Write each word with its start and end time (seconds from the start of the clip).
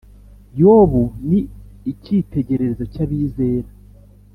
yobu 0.59 1.01
ni 1.27 1.39
ikitegererezo 1.91 2.83
cya 2.93 3.03
bizera 3.09 3.69